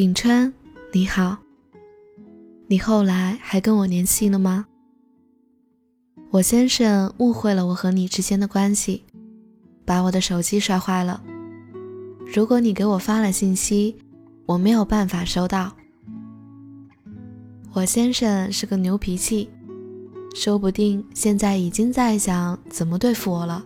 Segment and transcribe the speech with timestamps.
[0.00, 0.50] 尹川，
[0.94, 1.36] 你好。
[2.68, 4.64] 你后来还跟我联系了吗？
[6.30, 9.04] 我先生误会了我和你之间的关系，
[9.84, 11.22] 把我的手机摔坏了。
[12.34, 13.94] 如果你给我发了信息，
[14.46, 15.70] 我没有办法收到。
[17.74, 19.50] 我先生是个牛脾气，
[20.34, 23.62] 说不定现在已经在想怎么对付我了，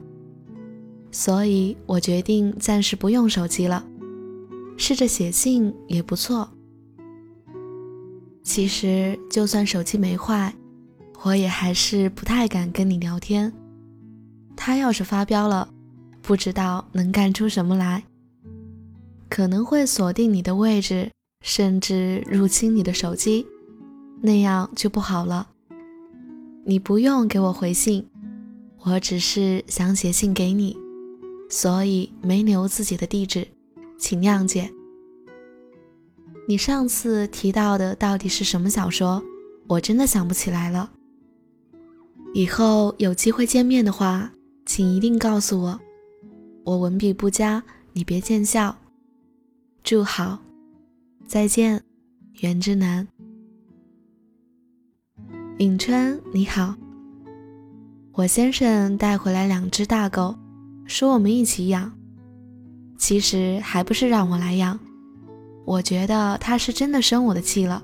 [1.12, 3.86] 所以我决定暂时不用手机了。
[4.76, 6.48] 试着写信也不错。
[8.42, 10.54] 其实，就算手机没坏，
[11.22, 13.52] 我也还是不太敢跟你聊天。
[14.56, 15.68] 他要是发飙了，
[16.20, 18.04] 不知道能干出什么来，
[19.28, 21.10] 可能会锁定你的位置，
[21.42, 23.46] 甚至入侵你的手机，
[24.20, 25.48] 那样就不好了。
[26.66, 28.06] 你不用给我回信，
[28.80, 30.76] 我只是想写信给你，
[31.48, 33.48] 所以没留自己的地址。
[33.98, 34.70] 请谅解。
[36.46, 39.22] 你上次提到的到底是什么小说？
[39.66, 40.90] 我真的想不起来了。
[42.34, 44.30] 以后有机会见面的话，
[44.66, 45.80] 请一定告诉我。
[46.64, 48.76] 我文笔不佳，你别见笑。
[49.82, 50.38] 祝好，
[51.26, 51.82] 再见，
[52.40, 53.06] 袁之南。
[55.58, 56.74] 尹川，你好。
[58.12, 60.36] 我先生带回来两只大狗，
[60.84, 61.92] 说我们一起养。
[62.96, 64.78] 其实还不是让我来养，
[65.64, 67.82] 我觉得他是真的生我的气了，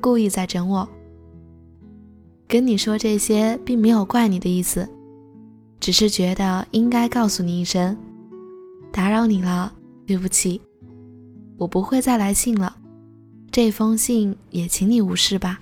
[0.00, 0.88] 故意在整我。
[2.46, 4.88] 跟你说这些并没有怪你的意思，
[5.80, 7.96] 只是觉得应该告诉你一声，
[8.92, 9.72] 打扰你了，
[10.06, 10.60] 对不起，
[11.56, 12.76] 我不会再来信了，
[13.50, 15.60] 这封信也请你无视吧。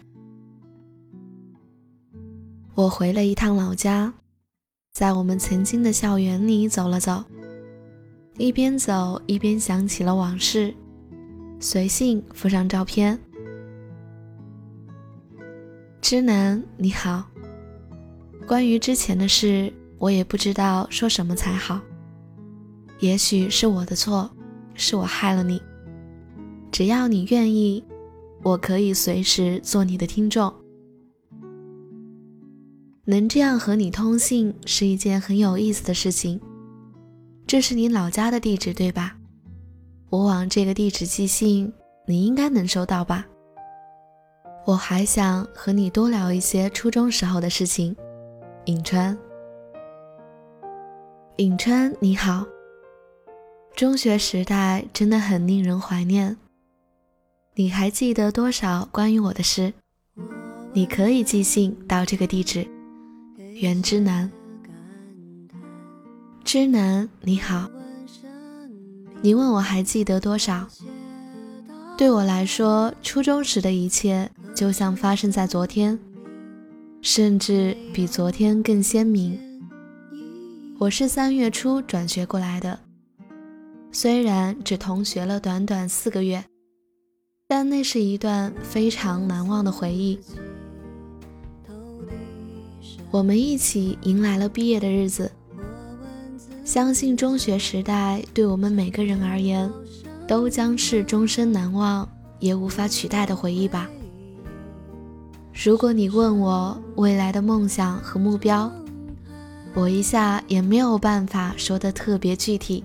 [2.75, 4.13] 我回了一趟老家，
[4.93, 7.25] 在我们曾经的校园里走了走。
[8.39, 10.75] 一边走一边想起了往事，
[11.61, 13.19] 随信附上照片。
[16.01, 17.25] 知南，你好。
[18.47, 21.79] 关于之前的事，我也不知道说什么才好。
[23.01, 24.31] 也许是我的错，
[24.75, 25.61] 是我害了你。
[26.71, 27.85] 只要你愿意，
[28.43, 30.53] 我可以随时做你的听众。
[33.05, 36.41] 能这样和你通信，是一件很有意思的事情。
[37.53, 39.15] 这是你老家的地址对吧？
[40.09, 41.71] 我往这个地址寄信，
[42.07, 43.27] 你应该能收到吧？
[44.65, 47.95] 我还想和你多聊一些初中时候的事情。
[48.65, 49.19] 颍川，
[51.37, 52.47] 颍川你好。
[53.77, 56.35] 中学时代真的很令人怀念。
[57.55, 59.75] 你还记得多少关于我的事？
[60.73, 62.67] 你可以寄信到这个地址。
[63.37, 64.33] 袁之南。
[66.53, 67.71] 知南，你好。
[69.23, 70.69] 你问我还记得多少？
[71.97, 75.99] 对我来说，初中时的一切就像发生在昨天，
[77.01, 79.41] 甚至比昨天更鲜明。
[80.79, 82.79] 我是三月初转学过来的，
[83.91, 86.45] 虽然只同学了短短四个月，
[87.49, 90.21] 但那是一段非常难忘的回忆。
[93.11, 95.33] 我们一起迎来了毕业的日子。
[96.65, 99.71] 相信中学时代对我们每个人而言，
[100.29, 102.09] 都将是终身难忘
[102.39, 103.91] 也无法取代的回忆吧。
[105.53, 108.73] 如果你问我未来的梦想和目标，
[109.75, 112.85] 我一下也没有办法说的特别具体。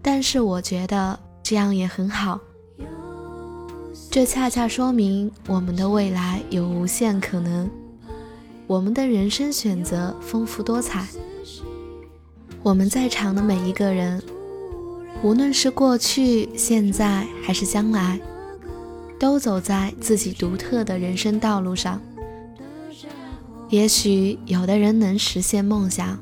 [0.00, 2.40] 但是我觉得这样也很好，
[4.10, 7.68] 这恰恰说明我们的未来有无限可能，
[8.66, 11.06] 我们的人生选择丰富多彩。
[12.62, 14.22] 我们在场的每一个人，
[15.20, 18.20] 无论是过去、现在还是将来，
[19.18, 22.00] 都走在自己独特的人生道路上。
[23.68, 26.16] 也许有的人能实现梦想，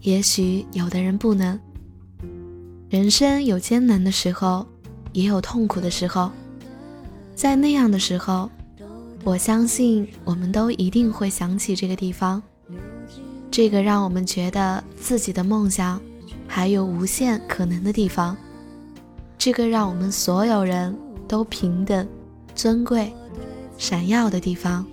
[0.00, 1.58] 也许有的人不能。
[2.88, 4.66] 人生有艰难的时候，
[5.12, 6.32] 也有痛苦的时候。
[7.36, 8.50] 在那样的时候，
[9.22, 12.42] 我相信我们都一定会想起这个地方，
[13.56, 16.00] 这个让我们觉得自己的梦想
[16.48, 18.36] 还有无限可能的地方，
[19.38, 20.92] 这个让我们所有人
[21.28, 22.04] 都平等、
[22.56, 23.12] 尊贵、
[23.78, 24.84] 闪耀的地方。